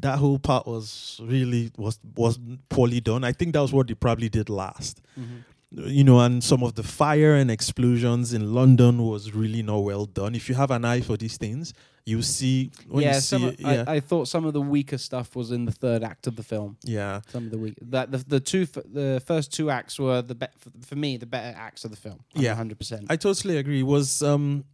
[0.00, 2.38] that whole part was really was was
[2.68, 5.44] poorly done i think that was what they probably did last Mhm.
[5.74, 10.04] You know, and some of the fire and explosions in London was really not well
[10.06, 10.34] done.
[10.34, 11.72] If you have an eye for these things,
[12.04, 15.36] you see yeah, you see it, yeah, I, I thought some of the weaker stuff
[15.36, 16.76] was in the third act of the film.
[16.82, 17.20] yeah.
[17.30, 20.34] Some of the weak that the the two f- the first two acts were the
[20.34, 22.20] be- for, for me the better acts of the film.
[22.34, 22.54] Yeah.
[22.54, 23.06] hundred percent.
[23.08, 23.80] I totally agree.
[23.80, 24.64] It was um,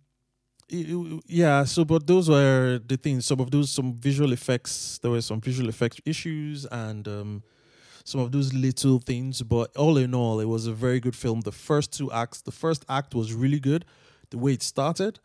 [0.69, 1.65] it- yeah.
[1.65, 3.27] So, but those were the things.
[3.27, 4.99] Some of those, some visual effects.
[5.03, 7.43] There were some visual effects issues, and um,
[8.09, 9.43] some of those little things.
[9.43, 11.43] But all in all, it was a very good film.
[11.43, 12.41] The first two acts.
[12.41, 13.85] The first act was really good.
[14.31, 15.21] The way it started,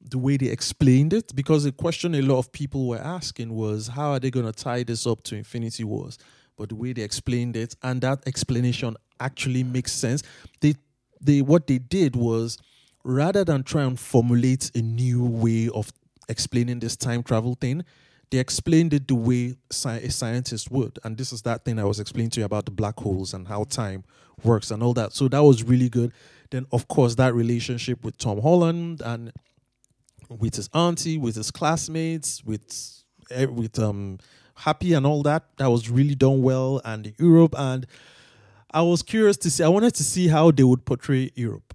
[0.00, 3.88] the way they explained it, because the question a lot of people were asking was,
[3.88, 6.18] how are they going to tie this up to Infinity Wars?
[6.56, 10.22] But the way they explained it, and that explanation actually makes sense.
[10.60, 10.74] They,
[11.20, 12.58] they, what they did was
[13.02, 15.90] rather than try and formulate a new way of
[16.28, 17.84] explaining this time travel thing,
[18.30, 20.98] they explained it the way sci- a scientist would.
[21.04, 23.48] And this is that thing I was explaining to you about the black holes and
[23.48, 24.04] how time
[24.44, 25.12] works and all that.
[25.12, 26.12] So that was really good.
[26.50, 29.32] Then, of course, that relationship with Tom Holland and
[30.28, 34.18] with his auntie, with his classmates, with eh, with um
[34.60, 36.82] Happy and all that, that was really done well.
[36.84, 37.86] And Europe, and
[38.70, 39.64] I was curious to see.
[39.64, 41.74] I wanted to see how they would portray Europe.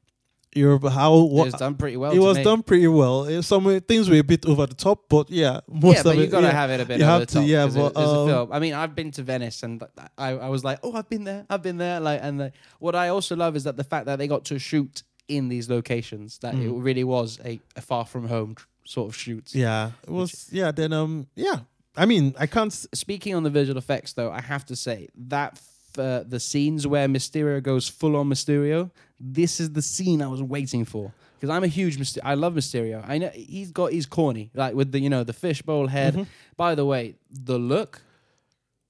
[0.55, 2.11] Europe, how it was done pretty well.
[2.11, 2.43] it to was me.
[2.43, 3.41] done pretty well.
[3.43, 6.23] Some things were a bit over the top, but yeah, most yeah, of but you
[6.23, 6.31] it.
[6.31, 6.51] got to yeah.
[6.53, 7.47] have it a bit You over have the to, top.
[7.47, 8.49] yeah, 'cause it- but, it's a um, film.
[8.53, 9.83] I mean, I've been to Venice, and
[10.17, 11.99] I, I was like, oh, I've been there, I've been there.
[11.99, 14.57] Like, and the, what I also love is that the fact that they got to
[14.59, 16.83] shoot in these locations, that it Mm.
[16.83, 19.53] really was a, a far from home sort of shoot.
[19.55, 20.47] Yeah, it was.
[20.51, 21.59] Yeah, then um, yeah.
[21.97, 22.71] I mean, I can't.
[22.71, 25.59] s- Speaking on the visual effects, though, I have to say that
[25.97, 30.41] uh, the scenes where Mysterio goes full on Mysterio, this is the scene I was
[30.43, 32.21] waiting for because I'm a huge Mysterio.
[32.23, 33.03] I love Mysterio.
[33.07, 36.13] I know he's got he's corny, like with the you know the fishbowl head.
[36.15, 36.27] Mhm.
[36.57, 38.01] By the way, the look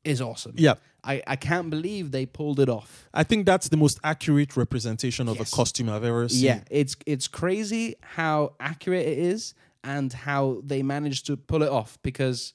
[0.03, 0.53] is awesome.
[0.55, 3.07] Yeah, I, I can't believe they pulled it off.
[3.13, 5.51] I think that's the most accurate representation of Yes.
[5.51, 6.43] a costume I've ever seen.
[6.45, 11.69] Yeah, it's it's crazy how accurate it is and how they managed to pull it
[11.69, 12.53] off because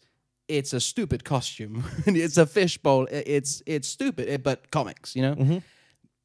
[0.58, 1.84] it's a stupid costume.
[2.06, 3.06] it's a fishbowl.
[3.10, 5.34] It's it's stupid, eh, but comics, you know.
[5.34, 5.62] Mhm.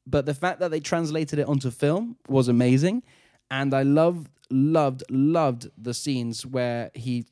[0.06, 3.02] But the fact that they translated it onto film was amazing,
[3.50, 7.24] and I loved loved loved the scenes where he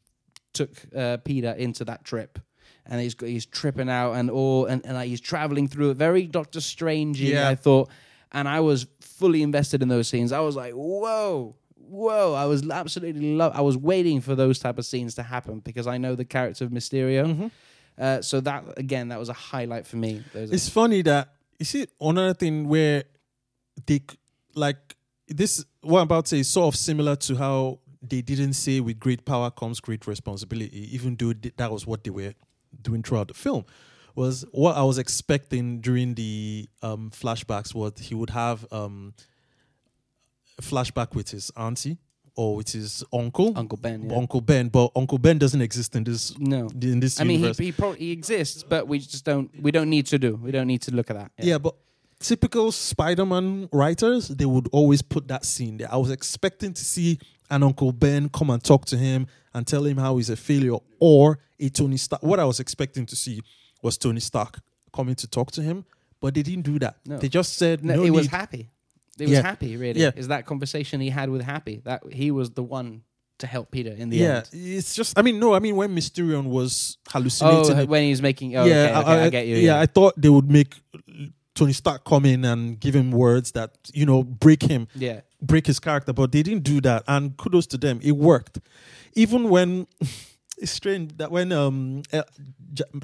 [0.53, 2.39] took uh, Peter into that trip.
[2.87, 6.27] And he's he's tripping out and all and, and like he's traveling through it very
[6.27, 7.19] Doctor Strange.
[7.21, 7.49] Yeah.
[7.49, 7.89] I thought,
[8.31, 10.33] and I was fully invested in those scenes.
[10.33, 11.57] I was like, whoa,
[11.89, 12.35] whoa!
[12.35, 13.53] I was absolutely love.
[13.55, 16.65] I was waiting for those type of scenes to happen because I know the character
[16.65, 17.25] of Mysterio.
[17.27, 17.51] Mhm.
[17.97, 20.23] Uh, so that again, that was a highlight for me.
[20.33, 23.05] Those It's funny that you see another thing where
[23.87, 24.01] they
[24.55, 24.97] like
[25.29, 25.65] this.
[25.83, 28.99] What I'm about to say is sort of similar to how they didn't say with
[28.99, 32.35] great power comes great responsibility, even though that was what they were
[32.83, 33.65] doing throughout the film.
[34.17, 39.15] Was what I was expecting during the um, flashbacks was he would have um,
[40.61, 41.99] flashback with his auntie
[42.37, 44.09] or with his uncle, Uncle Ben.
[44.11, 44.17] yeah.
[44.17, 47.53] Uncle Ben, but Uncle Ben doesn't exist in this No, in this I mean he
[47.67, 50.67] he, probably he exists, but we just don't we don't need to do we don't
[50.67, 51.31] need to look at that.
[51.39, 51.59] Yeah.
[51.59, 51.75] but
[52.19, 55.93] typical Spider-Man writers, they would always put that scene there.
[55.93, 57.19] I was expecting to see
[57.51, 60.79] an Uncle Ben come and talk to him and tell him how he's a failure,
[60.99, 62.23] or a Tony Stark.
[62.23, 63.43] What I was expecting to see
[63.83, 64.59] was Tony Stark
[64.93, 65.85] coming to talk to him,
[66.21, 66.97] but they didn't do that.
[67.07, 67.19] No.
[67.19, 68.71] They just said No, no, it was happy.
[69.19, 69.43] It was Yeah.
[69.43, 70.01] happy, really.
[70.01, 70.11] Yeah.
[70.17, 73.03] Is that conversation he had with Happy that he was the one
[73.39, 74.49] to help Peter in the yeah, end.
[74.53, 75.19] it's just.
[75.19, 77.79] I mean, no, I mean when Mysterio was hallucinating.
[77.79, 78.57] Oh, when he was making.
[78.57, 79.57] Oh, yeah, okay, okay, I, get you.
[79.57, 80.77] Yeah, I thought they would make
[81.55, 84.87] Tony Stark come in and give him words that you know break him.
[84.95, 85.21] yeah.
[85.43, 87.03] break his character, but they didn't do that.
[87.09, 88.61] And kudos to them, it worked.
[89.15, 89.87] Even when
[90.59, 92.23] it's strange that when um uh,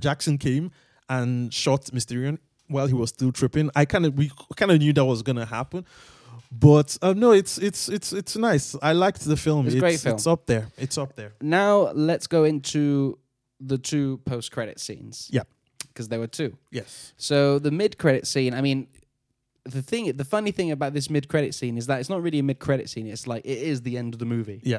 [0.00, 0.70] Jackson came
[1.08, 2.38] and shot Mysterio
[2.70, 5.46] while he was still tripping, I kind of we kind of knew that was gonna
[5.46, 5.84] happen.
[6.52, 8.74] But uh, no, it's it's it's it's nice.
[8.82, 9.66] I liked the film.
[9.66, 10.16] It's a great film.
[10.16, 10.68] It's up there.
[10.78, 11.32] It's up there.
[11.40, 13.18] Now let's go into
[13.60, 15.28] the two post-credit scenes.
[15.30, 15.42] Yeah.
[15.88, 16.56] because there were two.
[16.70, 17.12] Yes.
[17.16, 18.54] So the mid-credit scene.
[18.54, 18.88] I mean,
[19.64, 22.42] the thing, the funny thing about this mid-credit scene is that it's not really a
[22.42, 23.06] mid-credit scene.
[23.06, 24.60] It's like it is the end of the movie.
[24.64, 24.78] Yeah.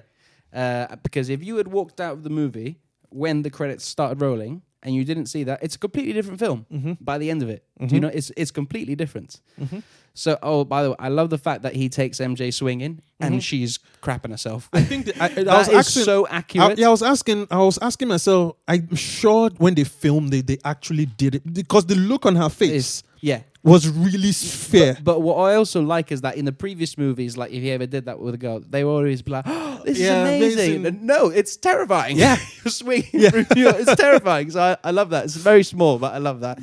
[0.54, 4.62] Uh, because if you had walked out of the movie when the credits started rolling
[4.84, 6.94] and you didn't see that, it's a completely different film Mm-hmm.
[7.02, 7.63] by the end of it.
[7.80, 8.02] Do you mm-hmm.
[8.02, 8.08] know?
[8.13, 9.41] It's it's completely different.
[9.60, 9.80] Mm-hmm.
[10.13, 13.36] So, oh, by the way, I love the fact that he takes MJ swinging and
[13.36, 13.39] mm-hmm.
[13.39, 14.70] she's crapping herself.
[14.74, 16.78] I think that I, I was asking, so I, accurate.
[16.78, 17.48] yeah, I was asking.
[17.50, 18.58] I was asking myself.
[18.67, 22.50] I'm sure when they filmed it, they actually did it because the look on her
[22.50, 23.41] face It's- yeah.
[23.63, 24.97] Was really fair.
[25.04, 27.86] But what I also like is that in the previous movies, like if he ever
[27.86, 31.06] did that with a girl, they would always like, oh, "This Yeah, is amazing." amazing.
[31.06, 32.17] No, it's terrifying.
[32.17, 32.38] Yeah.
[32.65, 33.10] You're swinging.
[33.13, 33.30] Yeah.
[33.36, 34.50] it's terrifying.
[34.52, 35.26] So I, I love that.
[35.26, 36.60] It's very small, but I love that.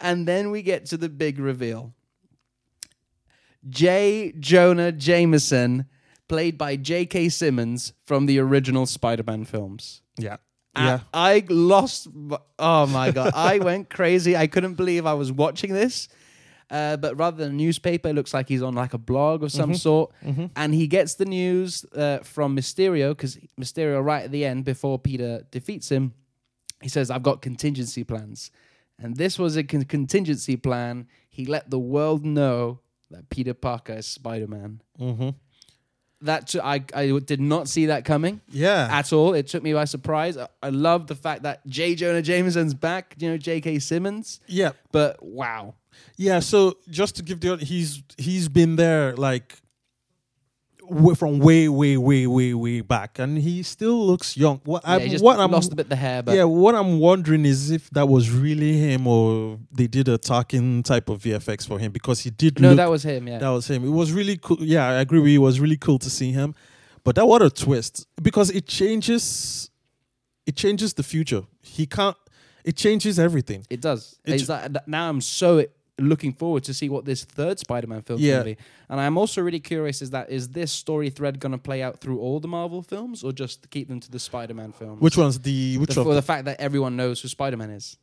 [0.00, 1.94] And then we get to the big reveal.
[3.68, 4.32] J.
[4.38, 5.86] Jonah Jameson,
[6.28, 7.28] played by J.K.
[7.30, 10.02] Simmons from the original Spider-Man films.
[10.18, 10.36] yeah,
[10.76, 11.00] yeah.
[11.12, 12.08] I lost.
[12.58, 13.32] Oh my god!
[13.34, 14.36] I went crazy.
[14.36, 16.08] I couldn't believe I was watching this.
[16.68, 19.52] Uh, but rather than a newspaper, it looks like he's on like a blog of
[19.52, 20.10] some sort.
[20.56, 24.98] And he gets the news uh, from Mysterio because Mysterio, right at the end, before
[24.98, 26.12] Peter defeats him,
[26.82, 28.50] he says, "I've got contingency plans."
[28.98, 31.06] And this was a con- contingency plan.
[31.28, 34.80] He let the world know that Peter Parker is Spider Man.
[34.98, 35.28] Mm-hmm.
[36.22, 38.88] That t- I I did not see that coming Yeah.
[38.90, 39.34] at all.
[39.34, 40.36] It took me by surprise.
[40.38, 41.94] I, I love the fact that J.
[41.94, 43.78] Jonah Jameson's back, you know, J.K.
[43.80, 44.40] Simmons.
[44.46, 44.72] yeah.
[44.92, 45.74] But wow.
[46.16, 49.60] Yeah, so just to give the he's he's been there like
[51.16, 54.60] from way way way way way back, and he still looks young.
[54.64, 57.44] What Yeah, I what I'm lost a bit the hair, but yeah, what I'm wondering
[57.44, 61.78] is if that was really him or they did a talking type of VFX for
[61.78, 63.28] him because he did no, look that was him.
[63.28, 63.84] Yeah, that was him.
[63.84, 64.58] It was really cool.
[64.60, 65.40] Yeah, I agree with you.
[65.40, 66.54] It was really cool to see him.
[67.04, 69.70] But that what a twist because it changes
[70.46, 71.42] it changes the future.
[71.62, 72.16] He can't
[72.64, 73.64] it changes everything.
[73.70, 74.18] it does.
[74.24, 75.64] It ju- like, now I'm so
[75.98, 78.42] looking forward to see what this third Spider-Man film Yeah.
[78.42, 78.56] be,
[78.88, 82.00] and I'm also really curious: is that is this story thread going to play out
[82.00, 85.00] through all the Marvel films, or just keep them to the Spider-Man films?
[85.00, 87.96] Which one's the which the, of for the fact that everyone knows who Spider-Man is.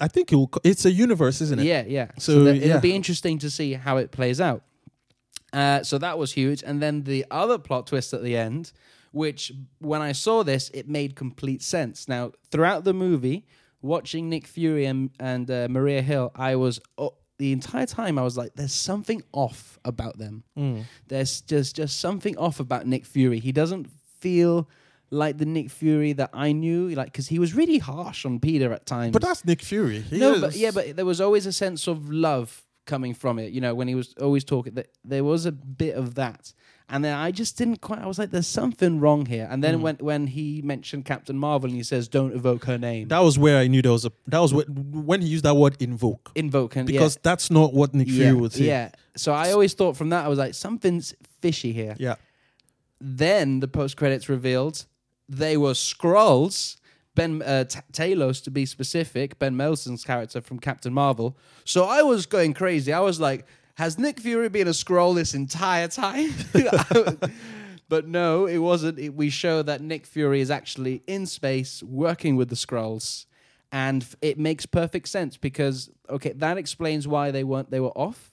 [0.00, 1.64] I think it will, it's a universe, isn't it?
[1.64, 2.10] Yeah, yeah.
[2.18, 2.64] So, So, yeah.
[2.64, 4.62] it'll be interesting to see how it plays out.
[5.52, 6.62] Uh, so that was huge.
[6.64, 8.72] And then the other plot twist at the end,
[9.12, 12.08] which when I saw this, it made complete sense.
[12.08, 13.44] Now, throughout the movie,
[13.82, 16.80] watching Nick Fury and, and uh, Maria Hill, I was
[17.38, 20.44] the entire time I was like, "There's something off about them.
[20.56, 20.84] Mm.
[21.08, 23.40] There's just just something off about Nick Fury.
[23.40, 23.88] He doesn't
[24.20, 24.68] feel."
[25.14, 28.72] Like the Nick Fury that I knew, like because he was really harsh on Peter
[28.72, 29.12] at times.
[29.12, 30.00] But that's Nick Fury.
[30.00, 33.38] He No, is- but yeah, but there was always a sense of love coming from
[33.38, 33.52] it.
[33.52, 36.54] You know, when he was always talking, that there was a bit of that,
[36.92, 38.00] and then I just didn't quite.
[38.00, 41.68] I was like, "There's something wrong here." And then when when he mentioned Captain Marvel
[41.70, 44.12] and he says, "Don't evoke her name," that was where I knew there was a.
[44.26, 47.94] That was wh- when he used that word invoke invoke her because that's not what
[47.94, 48.64] Nick Fury yeah, would say.
[48.64, 48.90] yeah.
[49.16, 51.96] So I always thought from that I was like, something's fishy here.
[51.98, 52.16] Yeah.
[53.00, 54.84] Then the post credits revealed
[55.28, 56.76] they were Skrulls.
[57.14, 61.36] Ben uh, T- Talos, to be specific, Ben Mendelsohn's character from Captain Marvel.
[61.66, 62.90] So I was going crazy.
[62.90, 66.30] I was like, "Has Nick Fury been a Skrull this entire time?"
[67.88, 68.98] but no, it wasn't.
[68.98, 73.26] It, we show that Nick Fury is actually in space working with the Skrulls,
[73.70, 78.32] and it makes perfect sense because okay, that explains why they weren't they were off.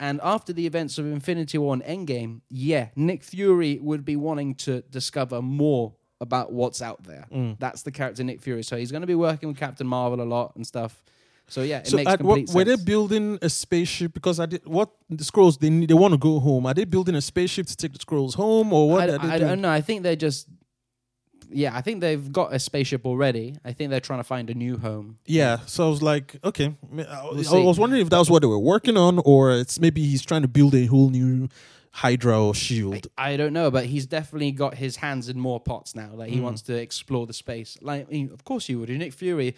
[0.00, 4.54] And after the events of Infinity War and Endgame, yeah, Nick Fury would be wanting
[4.56, 7.26] to discover more about what's out there.
[7.30, 7.58] Mm.
[7.58, 8.62] That's the character Nick Fury.
[8.62, 11.02] So he's going to be working with Captain Marvel a lot and stuff.
[11.50, 14.14] So yeah, it So makes what, complete were they building a spaceship?
[14.14, 16.64] Because I did what the Skrulls they need- they want to go home.
[16.66, 19.10] Are they building a spaceship to take the Skrulls home or what?
[19.10, 19.70] I, I don't know.
[19.70, 20.46] I think they're just.
[21.52, 23.56] Yeah, I think they've got a spaceship already.
[23.64, 25.18] I think they're trying to find a new home.
[25.26, 26.76] Yeah, so I was like, okay.
[26.96, 29.50] I, I We'll I was wondering if that was what they were working on, or
[29.52, 31.48] it's maybe he's trying to build a whole new
[31.90, 33.08] Hydra or Shield.
[33.18, 36.10] I don't know, but he's definitely got his hands in more pots now.
[36.14, 36.42] Like he Mm.
[36.42, 37.76] wants to explore the space.
[37.82, 38.88] Like, I mean, of course you would.
[38.90, 39.56] Nick Fury,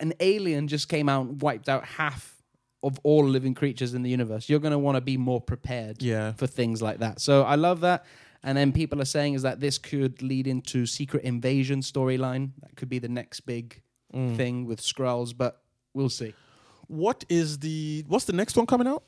[0.00, 2.34] an alien just came out and wiped out half
[2.82, 4.48] of all living creatures in the universe.
[4.48, 7.20] You're going to want to be more prepared yeah, for things like that.
[7.20, 8.04] So I love that.
[8.44, 12.50] And then people are saying is that this could lead into secret invasion storyline.
[12.62, 13.82] That could be the next big
[14.14, 14.36] Mm.
[14.38, 15.60] thing with Skrulls, but
[15.92, 16.32] we'll see.
[16.86, 19.02] What is the what's the next one coming out?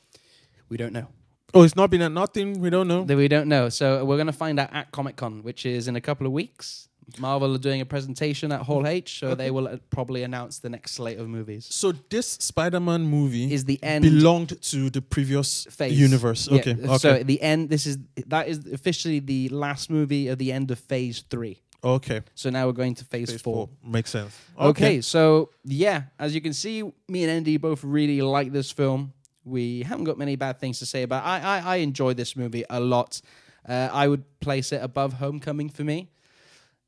[0.69, 1.07] We don't know.
[1.55, 2.61] Oh, it's not been at nothing.
[2.61, 3.03] We don't know.
[3.03, 3.69] That we don't know.
[3.69, 6.33] So we're going to find out at Comic Con, which is in a couple of
[6.33, 6.87] weeks.
[7.19, 10.69] Marvel are doing a presentation at Hall H, so they will uh, probably announce the
[10.69, 11.67] next slate of movies.
[11.69, 16.47] So this Spider-Man movie Is the end belonged to the previous phase universe.
[16.51, 17.69] Yeah, Okay, okay, So the end.
[17.69, 17.97] This is
[18.27, 21.61] that is officially the last movie of the end of Phase Three.
[21.83, 22.21] okay.
[22.35, 23.67] So now we're going to Phase, Phase Four.
[23.67, 24.37] four makes sense.
[24.59, 25.01] Okay.
[25.01, 29.13] so yeah, as you can see, me and Andy both really like this film.
[29.43, 31.23] We haven't got many bad things to say about.
[31.23, 31.27] It.
[31.27, 33.21] I I, I enjoy this movie a lot.
[33.67, 36.09] Uh, I would place it above Homecoming for me.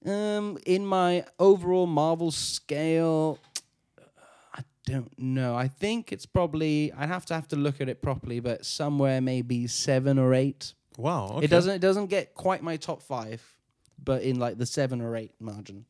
[0.06, 3.40] Um, in my overall Marvel scale,
[4.54, 5.56] I don't know.
[5.56, 9.22] I think it's probably I'd have to have to look at it properly, but somewhere
[9.22, 10.74] maybe seven or eight.
[10.98, 11.30] Wow.
[11.36, 11.46] Okay.
[11.46, 13.42] It doesn't it doesn't get quite my top five,
[14.04, 15.86] but in like the seven or eight margin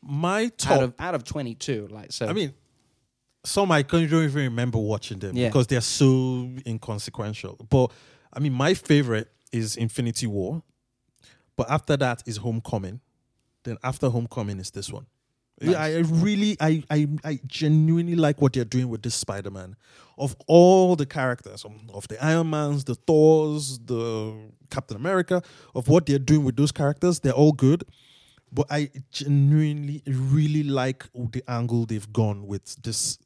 [0.00, 0.72] My top.
[0.72, 1.88] out of out of twenty two.
[1.90, 2.54] Like so, I mean,
[3.44, 5.48] some I can't even remember watching them Yeah.
[5.48, 7.66] because they're so inconsequential.
[7.68, 7.90] But
[8.32, 10.62] I mean, my favorite is Infinity War.
[11.56, 13.00] But after that is Homecoming.
[13.64, 15.06] Then after Homecoming is this one.
[15.60, 15.76] Nice.
[15.76, 19.76] I I really, I, I, I genuinely like what they're doing with this Spider-Man.
[20.18, 24.34] Of all the characters, um, of the Iron Mans, the Thors, the
[24.70, 25.42] Captain America,
[25.74, 27.84] of what they're doing with those characters, they're all good.
[28.50, 33.18] But I genuinely really like the angle they've gone with this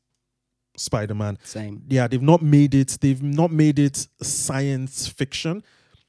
[0.76, 1.82] Spider-Man same.
[1.88, 2.98] yeah, they've not made it.
[3.00, 5.62] They've not made it science fiction.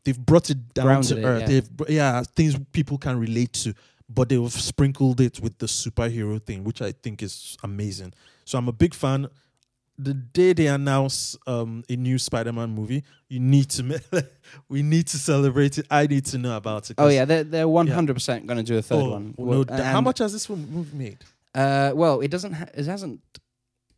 [0.03, 1.41] They've brought it down Grounded to it, earth.
[1.41, 1.47] yeah.
[1.47, 3.73] They've yeah things people can relate to,
[4.10, 8.13] but they've sprinkled it with the superhero thing, which I think is amazing.
[8.45, 9.27] So I'm a big fan.
[9.99, 13.99] The day they announce um, a new Spider-Man movie, you need to
[14.69, 15.88] we need to celebrate it.
[15.89, 16.95] I need to know about it.
[16.99, 19.33] Oh yeah, they're they're one hundred percent going to do a third oh, one.
[19.38, 21.25] no, Well, th- how much has this one movie made?
[21.55, 22.53] Uh, well, it doesn't.
[22.53, 23.21] Ha- it hasn't.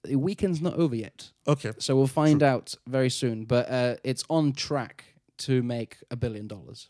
[0.04, 3.44] The weekend's not over yet, Okay, so we'll find out very soon.
[3.44, 5.04] But uh, it's on track
[5.40, 6.90] to make a billion dollars.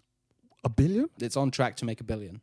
[0.64, 1.10] a billion?
[1.22, 2.42] It's on track to make a billion.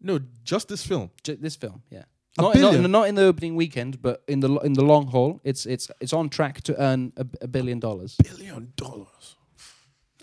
[0.00, 1.10] No, just this film.
[1.22, 2.04] J- this film, yeah.
[2.38, 2.84] A Not, not, billion?
[2.84, 5.66] in, not in the opening weekend, but in the lo- in the long haul, it's
[5.66, 8.16] it's it's on track to earn a, a billion dollars.
[8.22, 9.36] Billion dollars.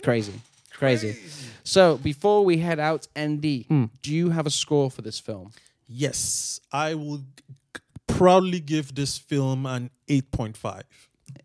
[0.04, 0.34] Crazy,
[0.72, 1.16] crazy.
[1.64, 3.86] So before we head out, Andy, Hmm.
[4.02, 5.52] do you have a score for this film?
[5.88, 7.26] Yes, I would
[8.08, 10.84] proudly give this film an 8.5.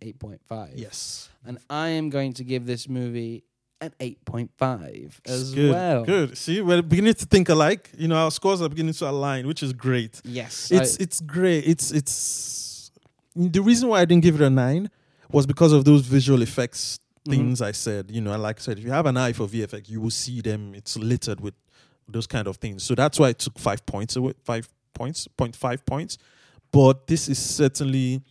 [0.00, 0.70] Eight point five.
[0.76, 1.28] Yes.
[1.44, 3.42] and I am going to give this movie
[3.82, 6.04] an eight point five as good, well.
[6.04, 6.38] Good.
[6.38, 7.90] See, we're beginning to think alike.
[7.98, 10.20] You know, our scores are beginning to align, which is great.
[10.24, 11.66] Yes, It's I- it's great.
[11.66, 12.90] It's it's
[13.34, 14.90] the reason why I didn't give it a 9
[15.30, 17.30] was because of those visual effects Mm-hmm.
[17.38, 18.10] things I said.
[18.10, 20.40] You know, like I said, if you have an eye for VFX, you will see
[20.40, 20.74] them.
[20.74, 21.54] It's littered with
[22.08, 22.82] those kind of things.
[22.82, 26.18] So that's why I took 5 points away, 5 points, 0.5 points.
[26.72, 28.22] But this is certainly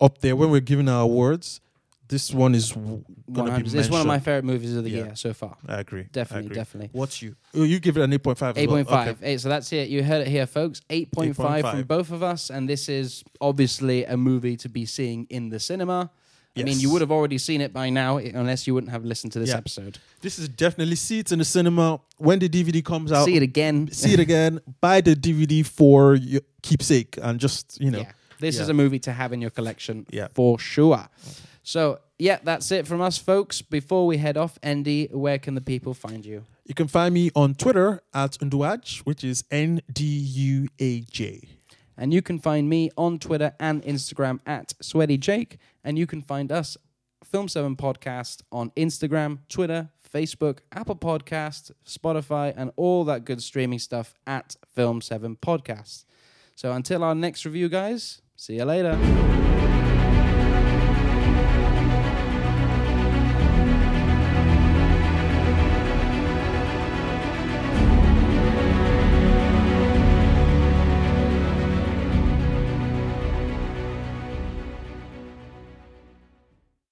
[0.00, 1.60] up there when we're giving our awards.
[2.08, 3.74] This one is w- gonna be 100.
[3.74, 4.24] It's one of my mentioned.
[4.24, 4.96] favorite movies of the Yeah.
[4.96, 5.56] year so far.
[5.66, 6.00] I agree.
[6.02, 6.54] I Definitely, agree.
[6.56, 6.90] definitely.
[6.92, 7.36] What's you?
[7.54, 8.56] Oh, you give it an eight point five.
[8.56, 8.62] 8.5.
[8.62, 9.04] Eight well.
[9.04, 9.18] point.
[9.18, 9.32] Okay.
[9.32, 9.40] Eight.
[9.40, 9.88] So that's it.
[9.90, 10.80] You heard it here, folks.
[10.88, 14.86] Eight point five from both of us, and this is obviously a movie to be
[14.86, 16.10] seeing in the cinema.
[16.56, 16.92] I mean, you Yes.
[16.92, 19.50] would have already seen it by now, i- unless you wouldn't have listened to this
[19.50, 19.58] Yeah.
[19.58, 19.98] episode.
[20.22, 23.26] This is definitely see it in the cinema when the DVD comes out.
[23.26, 23.88] See it again.
[23.92, 24.60] see it again.
[24.80, 28.00] Buy the DVD for your keepsake and just you know.
[28.00, 28.12] Yeah.
[28.40, 28.62] This Yeah.
[28.62, 30.28] is a movie to have in your collection Yeah.
[30.34, 31.08] for sure.
[31.68, 33.60] So, yeah, that's it from us, folks.
[33.60, 36.46] Before we head off, Andy, where can the people find you?
[36.64, 41.46] You can find me on Twitter at Nduaj, which is N D U A J.
[41.94, 45.58] And you can find me on Twitter and Instagram at Sweaty Jake.
[45.84, 46.78] And you can find us,
[47.22, 53.78] Film 7 Podcast, on Instagram, Twitter, Facebook, Apple Podcast, Spotify, and all that good streaming
[53.78, 56.06] stuff at Film 7 Podcast.
[56.54, 59.77] So until our next review, guys, see you later.